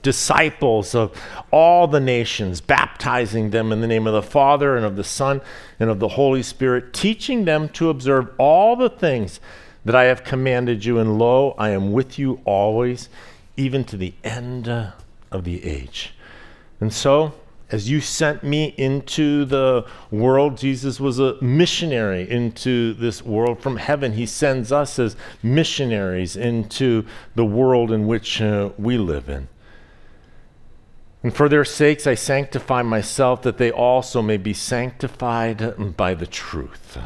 [0.02, 1.16] Disciples of
[1.50, 5.40] all the nations, baptizing them in the name of the Father and of the Son
[5.80, 9.40] and of the Holy Spirit, teaching them to observe all the things
[9.84, 10.98] that I have commanded you.
[10.98, 13.08] And lo, I am with you always,
[13.56, 16.14] even to the end of the age.
[16.80, 17.34] And so,
[17.70, 23.78] as you sent me into the world, Jesus was a missionary into this world from
[23.78, 24.12] heaven.
[24.12, 29.48] He sends us as missionaries into the world in which uh, we live in.
[31.22, 36.26] And for their sakes I sanctify myself, that they also may be sanctified by the
[36.26, 36.98] truth.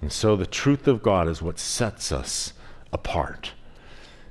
[0.00, 2.52] And so the truth of God is what sets us
[2.92, 3.52] apart.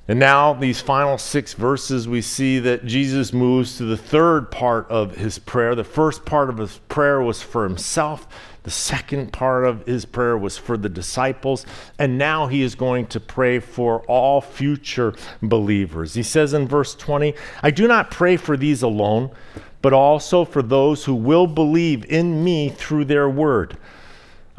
[0.08, 4.89] And now, these final six verses, we see that Jesus moves to the third part
[4.89, 5.76] of his prayer.
[5.76, 8.28] The first part of his prayer was for himself.
[8.63, 11.65] The second part of his prayer was for the disciples.
[11.97, 16.13] And now he is going to pray for all future believers.
[16.13, 19.32] He says in verse 20, I do not pray for these alone,
[19.82, 23.78] but also for those who will believe in me through their word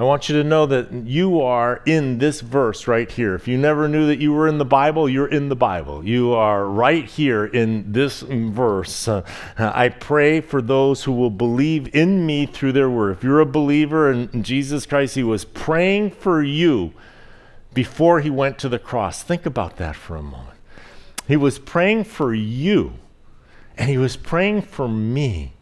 [0.03, 3.37] I want you to know that you are in this verse right here.
[3.37, 6.05] If you never knew that you were in the Bible, you're in the Bible.
[6.05, 9.07] You are right here in this verse.
[9.07, 9.23] Uh,
[9.57, 13.13] I pray for those who will believe in me through their word.
[13.13, 16.95] If you're a believer in Jesus Christ, He was praying for you
[17.73, 19.23] before He went to the cross.
[19.23, 20.59] Think about that for a moment.
[21.29, 22.95] He was praying for you,
[23.79, 25.53] and He was praying for me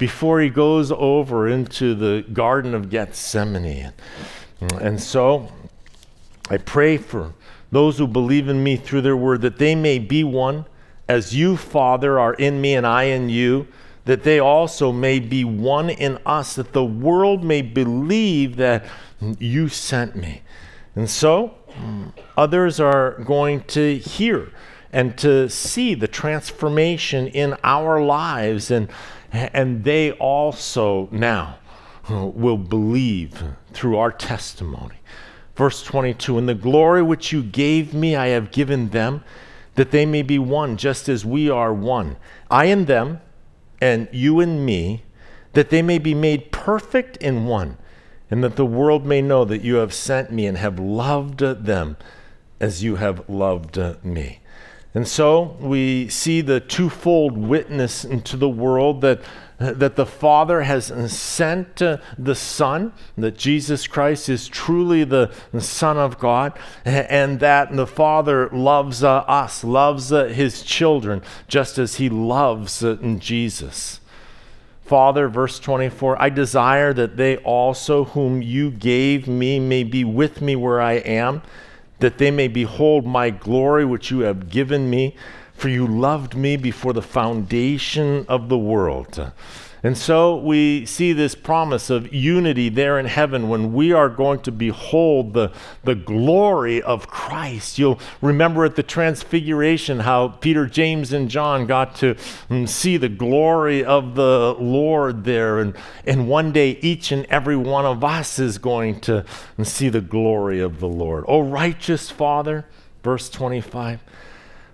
[0.00, 3.92] before he goes over into the Garden of Gethsemane.
[4.80, 5.52] And so
[6.48, 7.34] I pray for
[7.70, 10.64] those who believe in me through their word that they may be one,
[11.06, 13.68] as you, Father, are in me and I in you,
[14.06, 18.86] that they also may be one in us, that the world may believe that
[19.38, 20.40] you sent me.
[20.96, 21.54] And so
[22.38, 24.50] others are going to hear
[24.92, 28.88] and to see the transformation in our lives and
[29.32, 31.58] and they also now
[32.08, 34.96] will believe through our testimony.
[35.56, 39.22] Verse 22 In the glory which you gave me, I have given them,
[39.74, 42.16] that they may be one, just as we are one.
[42.50, 43.20] I and them,
[43.80, 45.04] and you and me,
[45.52, 47.76] that they may be made perfect in one,
[48.30, 51.96] and that the world may know that you have sent me and have loved them
[52.60, 54.40] as you have loved me.
[54.92, 59.20] And so we see the twofold witness into the world that,
[59.58, 65.96] that the Father has sent uh, the Son, that Jesus Christ is truly the Son
[65.96, 71.96] of God, and that the Father loves uh, us, loves uh, his children, just as
[71.96, 72.84] he loves
[73.18, 74.00] Jesus.
[74.84, 80.42] Father, verse 24, I desire that they also, whom you gave me, may be with
[80.42, 81.42] me where I am
[82.00, 85.14] that they may behold my glory which you have given me.
[85.54, 89.30] for you loved me before the foundation of the world.
[89.82, 94.40] And so we see this promise of unity there in heaven when we are going
[94.40, 95.52] to behold the,
[95.84, 97.78] the glory of Christ.
[97.78, 102.14] You'll remember at the Transfiguration how Peter, James, and John got to
[102.50, 105.60] mm, see the glory of the Lord there.
[105.60, 105.74] And,
[106.06, 109.24] and one day each and every one of us is going to
[109.62, 111.24] see the glory of the Lord.
[111.26, 112.66] O righteous Father,
[113.02, 114.02] verse 25,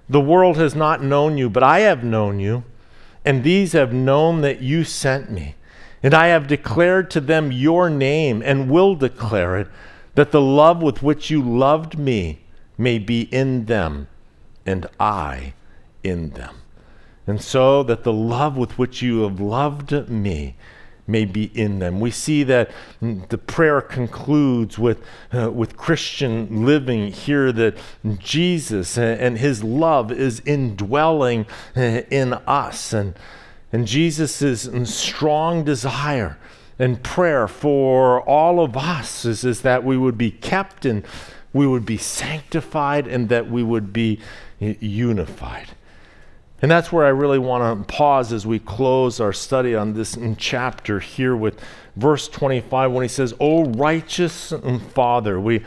[0.08, 2.64] the world has not known you, but I have known you
[3.26, 5.56] and these have known that you sent me.
[6.00, 9.68] And I have declared to them your name and will declare it,
[10.14, 12.44] that the love with which you loved me
[12.78, 14.06] may be in them,
[14.64, 15.54] and I
[16.04, 16.54] in them.
[17.26, 20.54] And so that the love with which you have loved me
[21.06, 22.00] may be in them.
[22.00, 25.02] We see that the prayer concludes with,
[25.32, 27.78] uh, with Christian living here that
[28.18, 31.46] Jesus and his love is indwelling
[31.76, 32.92] uh, in us.
[32.92, 33.14] And,
[33.72, 36.38] and Jesus' strong desire
[36.78, 41.04] and prayer for all of us is, is that we would be kept and
[41.52, 44.20] we would be sanctified and that we would be
[44.60, 45.68] uh, unified.
[46.62, 50.16] And that's where I really want to pause as we close our study on this
[50.38, 51.60] chapter here with
[51.96, 54.54] verse 25 when he says, "O righteous
[54.94, 55.64] Father." We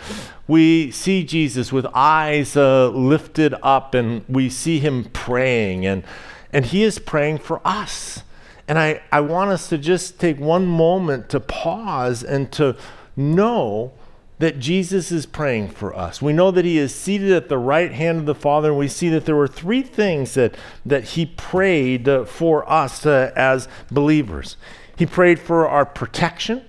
[0.47, 6.03] we see Jesus with eyes uh, lifted up and we see him praying and
[6.51, 8.23] and he is praying for us.
[8.67, 12.75] And I, I want us to just take one moment to pause and to
[13.15, 13.93] know
[14.39, 16.21] that Jesus is praying for us.
[16.21, 18.87] We know that he is seated at the right hand of the Father, and we
[18.87, 24.55] see that there were three things that, that he prayed for us uh, as believers.
[24.97, 26.65] He prayed for our protection,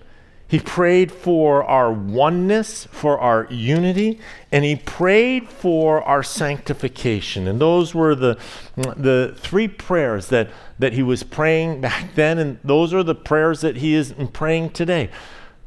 [0.50, 4.18] he prayed for our oneness, for our unity,
[4.50, 7.46] and he prayed for our sanctification.
[7.46, 8.36] And those were the,
[8.74, 10.50] the three prayers that,
[10.80, 14.70] that he was praying back then, and those are the prayers that he is praying
[14.70, 15.08] today.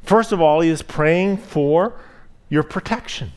[0.03, 1.99] First of all, he is praying for
[2.49, 3.31] your protection.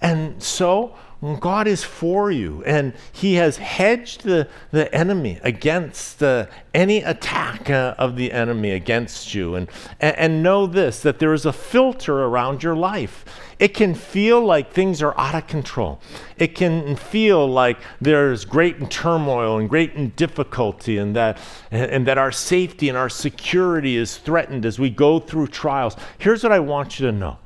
[0.00, 0.96] And so
[1.38, 7.70] God is for you, and He has hedged the, the enemy against uh, any attack
[7.70, 9.54] uh, of the enemy against you.
[9.54, 9.68] And,
[10.00, 13.24] and, and know this that there is a filter around your life.
[13.60, 16.00] It can feel like things are out of control.
[16.38, 21.38] It can feel like there's great turmoil and great difficulty, and that,
[21.70, 25.94] and that our safety and our security is threatened as we go through trials.
[26.18, 27.38] Here's what I want you to know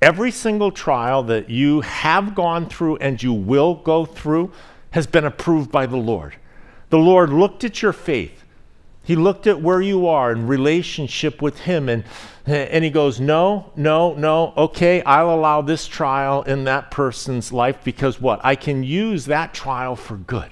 [0.00, 4.52] every single trial that you have gone through and you will go through
[4.90, 6.36] has been approved by the Lord.
[6.90, 8.44] The Lord looked at your faith.
[9.02, 12.04] He looked at where you are in relationship with Him, and,
[12.44, 17.78] and He goes, No, no, no, okay, I'll allow this trial in that person's life
[17.84, 18.38] because what?
[18.44, 20.50] I can use that trial for good.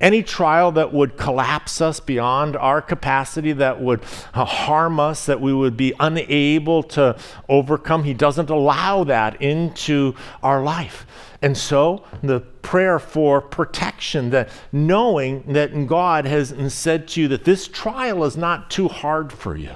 [0.00, 4.00] Any trial that would collapse us beyond our capacity, that would
[4.32, 7.18] uh, harm us, that we would be unable to
[7.48, 11.04] overcome, He doesn't allow that into our life.
[11.42, 17.44] And so the prayer for protection, that knowing that God has said to you that
[17.44, 19.72] this trial is not too hard for you.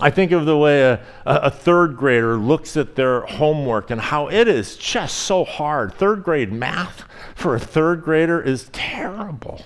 [0.00, 4.28] I think of the way a, a, third grader looks at their homework and how
[4.28, 5.94] it is just so hard.
[5.94, 9.64] Third grade math for a third grader is terrible.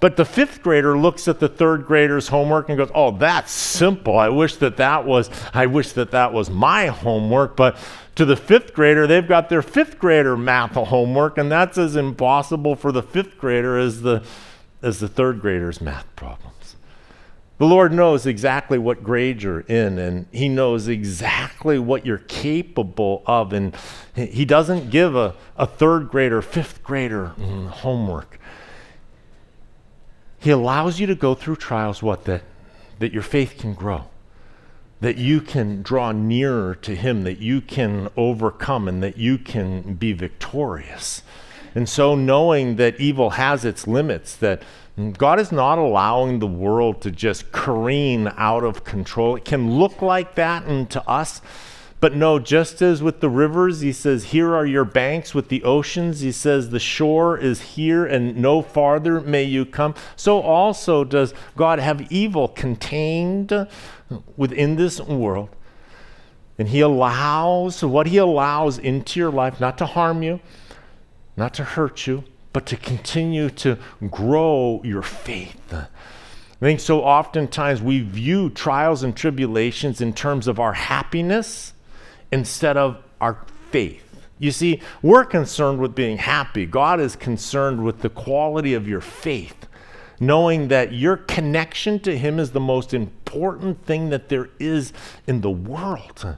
[0.00, 4.18] But the fifth grader looks at the third grader's homework and goes, "Oh, that's simple.
[4.18, 7.76] I wish that that was I wish that that was my homework." But
[8.16, 12.74] to the fifth grader, they've got their fifth grader math homework, and that's as impossible
[12.74, 14.22] for the fifth grader as the
[14.82, 16.51] as the third grader's math problem.
[17.58, 23.22] The Lord knows exactly what grade you're in, and He knows exactly what you're capable
[23.26, 23.52] of.
[23.52, 23.76] And
[24.14, 28.40] He doesn't give a, a third grader, fifth grader mm, homework.
[30.40, 32.24] He allows you to go through trials, what?
[32.24, 32.42] That,
[32.98, 34.06] that your faith can grow,
[35.00, 39.94] that you can draw nearer to Him, that you can overcome, and that you can
[39.94, 41.22] be victorious.
[41.74, 44.62] And so, knowing that evil has its limits, that
[45.16, 49.36] God is not allowing the world to just careen out of control.
[49.36, 51.40] It can look like that and to us,
[52.02, 55.62] but no, just as with the rivers, he says, Here are your banks with the
[55.62, 56.18] oceans.
[56.18, 59.94] He says, The shore is here and no farther may you come.
[60.16, 63.68] So also does God have evil contained
[64.36, 65.50] within this world.
[66.58, 70.40] And he allows what he allows into your life, not to harm you,
[71.36, 73.78] not to hurt you, but to continue to
[74.10, 75.72] grow your faith.
[75.72, 75.86] I
[76.60, 81.72] think so oftentimes we view trials and tribulations in terms of our happiness
[82.30, 84.26] instead of our faith.
[84.38, 86.66] You see, we're concerned with being happy.
[86.66, 89.68] God is concerned with the quality of your faith,
[90.18, 94.92] knowing that your connection to Him is the most important thing that there is
[95.26, 96.36] in the world.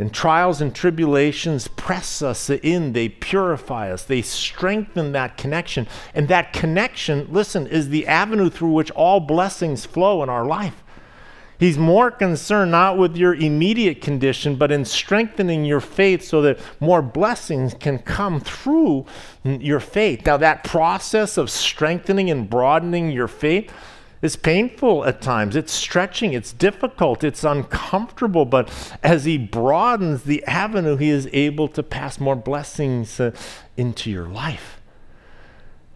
[0.00, 5.86] And trials and tribulations press us in, they purify us, they strengthen that connection.
[6.14, 10.82] And that connection, listen, is the avenue through which all blessings flow in our life.
[11.58, 16.58] He's more concerned not with your immediate condition, but in strengthening your faith so that
[16.80, 19.04] more blessings can come through
[19.44, 20.24] your faith.
[20.24, 23.70] Now, that process of strengthening and broadening your faith
[24.22, 25.56] is painful at times.
[25.56, 28.70] It's stretching, it's difficult, it's uncomfortable, but
[29.02, 33.32] as He broadens the avenue, He is able to pass more blessings uh,
[33.76, 34.80] into your life.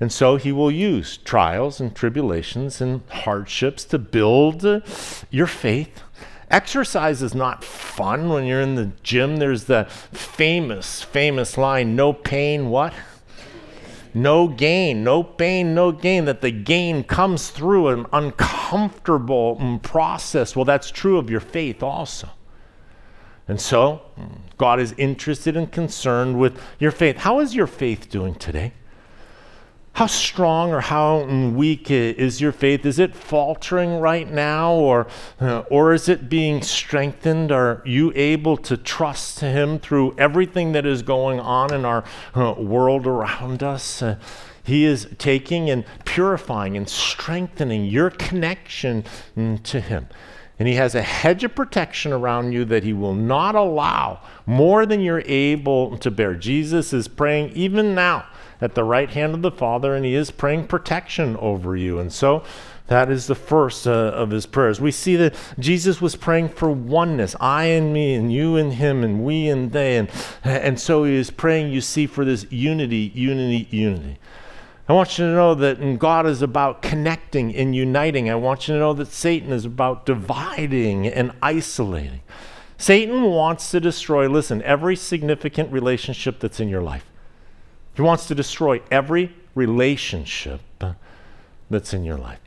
[0.00, 4.80] And so He will use trials and tribulations and hardships to build uh,
[5.30, 6.02] your faith.
[6.50, 9.38] Exercise is not fun when you're in the gym.
[9.38, 12.92] There's the famous, famous line no pain, what?
[14.14, 20.54] No gain, no pain, no gain, that the gain comes through an uncomfortable mm, process.
[20.54, 22.28] Well, that's true of your faith also.
[23.46, 24.02] And so,
[24.56, 27.18] God is interested and concerned with your faith.
[27.18, 28.72] How is your faith doing today?
[29.94, 32.84] How strong or how weak is your faith?
[32.84, 35.06] Is it faltering right now, or,
[35.40, 37.52] uh, or is it being strengthened?
[37.52, 42.02] Are you able to trust Him through everything that is going on in our
[42.34, 44.02] uh, world around us?
[44.02, 44.18] Uh,
[44.64, 49.04] he is taking and purifying and strengthening your connection
[49.36, 50.08] mm, to Him.
[50.58, 54.86] And He has a hedge of protection around you that He will not allow more
[54.86, 56.34] than you're able to bear.
[56.34, 58.26] Jesus is praying even now
[58.64, 61.98] at the right hand of the Father, and he is praying protection over you.
[61.98, 62.42] And so
[62.86, 64.80] that is the first uh, of his prayers.
[64.80, 69.04] We see that Jesus was praying for oneness, I and me, and you and him,
[69.04, 69.98] and we and they.
[69.98, 70.08] And,
[70.42, 74.18] and so he is praying, you see, for this unity, unity, unity.
[74.88, 78.28] I want you to know that God is about connecting and uniting.
[78.28, 82.20] I want you to know that Satan is about dividing and isolating.
[82.76, 87.06] Satan wants to destroy, listen, every significant relationship that's in your life.
[87.94, 90.60] He wants to destroy every relationship
[91.70, 92.40] that's in your life.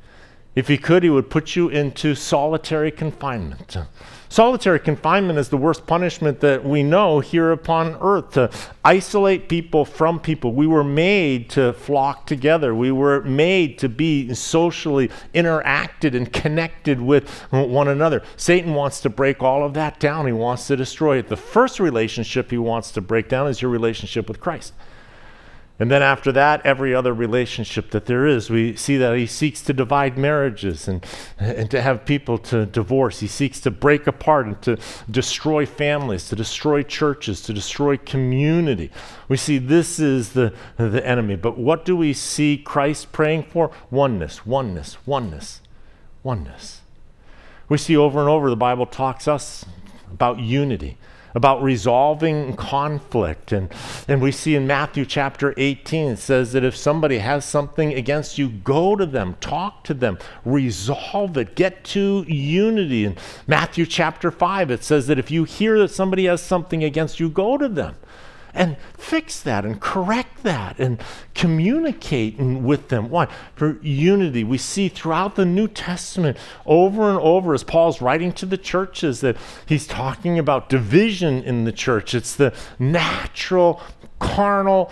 [0.56, 3.78] If he could, he would put you into solitary confinement.
[4.28, 8.50] Solitary confinement is the worst punishment that we know here upon earth to
[8.84, 10.54] isolate people from people.
[10.54, 17.00] We were made to flock together, we were made to be socially interacted and connected
[17.00, 18.24] with one another.
[18.36, 21.30] Satan wants to break all of that down, he wants to destroy it.
[21.30, 24.74] The first relationship he wants to break down is your relationship with Christ.
[25.80, 29.62] And then after that, every other relationship that there is, we see that he seeks
[29.64, 31.06] to divide marriages and,
[31.38, 33.20] and to have people to divorce.
[33.20, 34.78] He seeks to break apart and to
[35.10, 38.90] destroy families, to destroy churches, to destroy community.
[39.28, 41.36] We see this is the, the enemy.
[41.36, 43.70] But what do we see Christ praying for?
[43.92, 45.62] Oneness, oneness, oneness,
[46.24, 46.82] oneness.
[47.70, 49.64] We see over and over the Bible talks us
[50.12, 50.98] about unity
[51.36, 53.52] about resolving conflict.
[53.52, 53.70] And,
[54.08, 58.38] and we see in Matthew chapter 18, it says that if somebody has something against
[58.38, 63.06] you, go to them, talk to them, resolve it, get to unity.
[63.06, 67.20] In Matthew chapter 5, it says that if you hear that somebody has something against
[67.20, 67.96] you, go to them
[68.58, 71.02] and fix that and correct that and
[71.36, 73.10] communicate with them.
[73.10, 73.28] Why?
[73.56, 74.44] For unity.
[74.44, 79.22] We see throughout the New Testament over and over as Paul's writing to the churches
[79.22, 82.14] that he's talking about division in the church.
[82.16, 83.82] It's the natural,
[84.20, 84.92] carnal,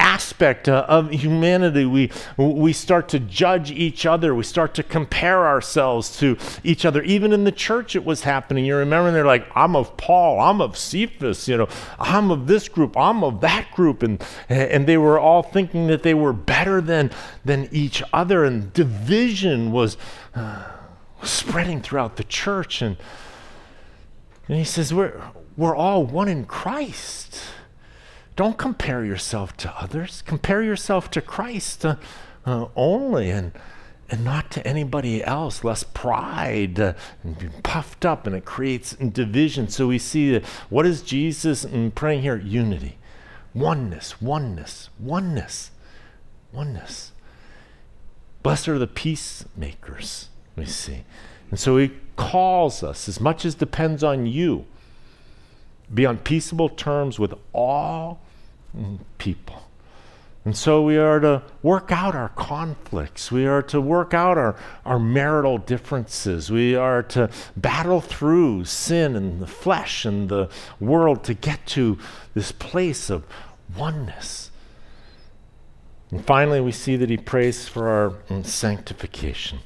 [0.00, 1.84] aspect of humanity.
[1.84, 4.34] We, we start to judge each other.
[4.34, 7.02] We start to compare ourselves to each other.
[7.02, 8.64] Even in the church, it was happening.
[8.64, 12.68] You remember, they're like, I'm of Paul, I'm of Cephas, you know, I'm of this
[12.68, 14.02] group, I'm of that group.
[14.02, 17.10] And, and they were all thinking that they were better than,
[17.44, 18.44] than each other.
[18.44, 19.98] And division was
[20.34, 20.64] uh,
[21.22, 22.80] spreading throughout the church.
[22.80, 22.96] And,
[24.48, 25.20] and he says, we're,
[25.56, 27.38] we're all one in Christ.
[28.36, 30.22] Don't compare yourself to others.
[30.26, 31.96] Compare yourself to Christ uh,
[32.46, 33.52] uh, only and,
[34.08, 38.92] and not to anybody else, less pride uh, and being puffed up, and it creates
[38.92, 39.68] division.
[39.68, 42.36] So we see that what is Jesus praying here?
[42.38, 42.96] Unity,
[43.52, 45.70] oneness, oneness, oneness,
[46.52, 47.12] oneness.
[48.42, 51.04] Blessed are the peacemakers, we see.
[51.50, 54.64] And so he calls us, as much as depends on you,
[55.92, 58.20] be on peaceable terms with all
[59.18, 59.62] people.
[60.44, 63.30] And so we are to work out our conflicts.
[63.30, 66.50] We are to work out our, our marital differences.
[66.50, 71.98] We are to battle through sin and the flesh and the world to get to
[72.32, 73.26] this place of
[73.76, 74.50] oneness.
[76.10, 79.60] And finally, we see that he prays for our mm, sanctification.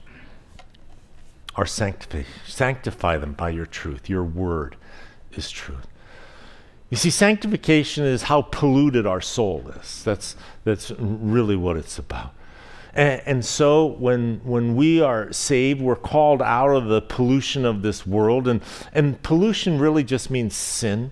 [1.54, 4.10] Our sanctify, sanctify them by your truth.
[4.10, 4.76] Your word
[5.32, 5.86] is truth.
[6.90, 10.04] You see, sanctification is how polluted our soul is.
[10.04, 12.34] That's, that's really what it's about.
[12.92, 17.82] And, and, so when, when we are saved, we're called out of the pollution of
[17.82, 18.46] this world.
[18.46, 18.62] And,
[18.92, 21.10] and pollution really just means sin.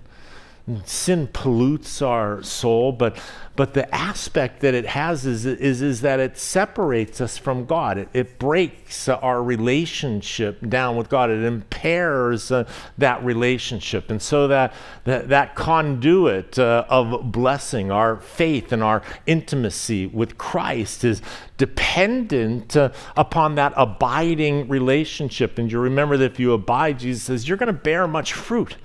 [0.84, 3.20] Sin pollutes our soul, but,
[3.56, 7.98] but the aspect that it has is, is, is that it separates us from God.
[7.98, 11.30] It, it breaks our relationship down with God.
[11.30, 14.08] It impairs uh, that relationship.
[14.08, 20.38] And so that, that, that conduit uh, of blessing, our faith and our intimacy with
[20.38, 21.22] Christ, is
[21.58, 25.58] dependent uh, upon that abiding relationship.
[25.58, 28.76] And you remember that if you abide, Jesus says, you're going to bear much fruit.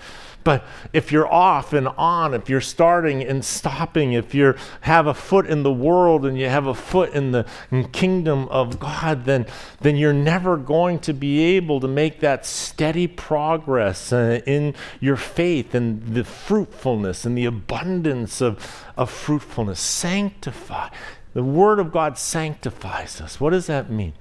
[0.48, 5.14] But if you're off and on, if you're starting and stopping, if you have a
[5.14, 7.46] foot in the world and you have a foot in the
[7.92, 9.46] kingdom of God, then,
[9.82, 15.18] then you're never going to be able to make that steady progress uh, in your
[15.18, 19.82] faith and the fruitfulness and the abundance of, of fruitfulness.
[19.82, 20.88] Sanctify.
[21.34, 23.42] The Word of God sanctifies us.
[23.42, 24.14] What does that mean?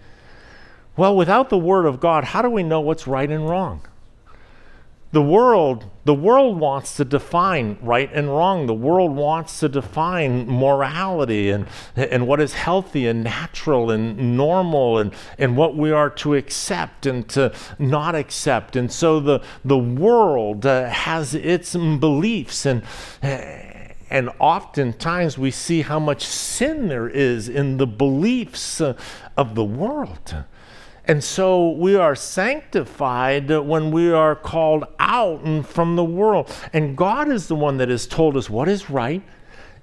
[0.97, 3.83] Well, without the Word of God, how do we know what's right and wrong?
[5.13, 10.47] The world the world wants to define right and wrong the world wants to define
[10.47, 16.11] morality and, and what is healthy and natural and normal and, and what we are
[16.11, 22.67] to accept and to not accept and so the, the world uh, has its beliefs
[22.67, 22.83] and
[24.09, 28.95] and oftentimes we see how much sin there is in the beliefs uh,
[29.37, 30.45] of the world.
[31.09, 36.53] And so we are sanctified when we are called out from the world.
[36.73, 39.23] And God is the one that has told us what is right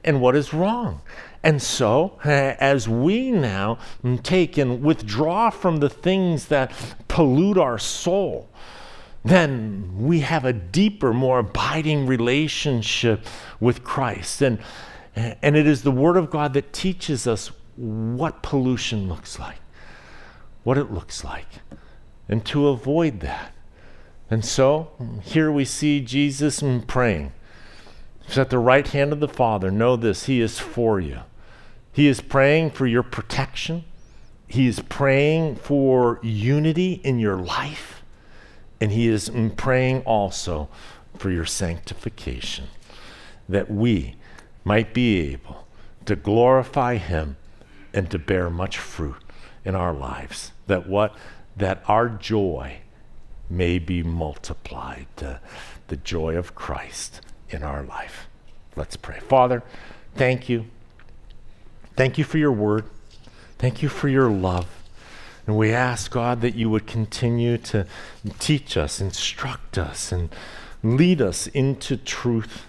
[0.03, 1.01] and what is wrong.
[1.41, 3.77] And so, as we now
[4.23, 6.73] take and withdraw from the things that
[7.07, 8.49] pollute our soul,
[9.23, 13.25] then we have a deeper, more abiding relationship
[13.61, 14.41] with Christ.
[14.41, 14.59] And,
[15.15, 19.62] and it is the Word of God that teaches us what pollution looks like
[20.63, 21.47] what it looks like
[22.27, 23.53] and to avoid that.
[24.29, 24.91] And so
[25.21, 27.33] here we see Jesus praying.
[28.25, 29.69] He's at the right hand of the Father.
[29.69, 31.19] Know this, He is for you.
[31.91, 33.83] He is praying for your protection.
[34.47, 38.01] He is praying for unity in your life.
[38.79, 40.69] And He is praying also
[41.17, 42.67] for your sanctification,
[43.47, 44.15] that we
[44.63, 45.67] might be able
[46.05, 47.37] to glorify Him
[47.93, 49.17] and to bear much fruit
[49.63, 51.15] in our lives that what
[51.55, 52.77] that our joy
[53.49, 55.35] may be multiplied uh,
[55.87, 58.27] the joy of Christ in our life.
[58.75, 59.19] Let's pray.
[59.19, 59.63] Father
[60.15, 60.65] thank you.
[61.95, 62.85] Thank you for your word.
[63.59, 64.67] Thank you for your love.
[65.45, 67.85] And we ask god that you would continue to
[68.39, 70.33] teach us instruct us and
[70.81, 72.65] lead us into truth.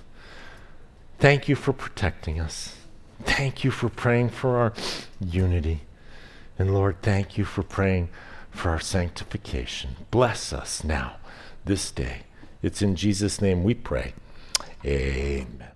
[1.19, 2.77] Thank you for protecting us.
[3.23, 4.73] Thank you for praying for our
[5.21, 5.83] unity
[6.59, 8.09] and Lord, thank you for praying
[8.51, 9.97] for our sanctification.
[10.11, 11.17] Bless us now,
[11.65, 12.23] this day.
[12.63, 14.15] It's in Jesus' name we pray.
[14.85, 15.74] Amen.